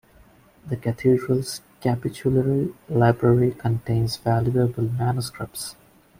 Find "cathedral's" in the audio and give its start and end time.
0.77-1.61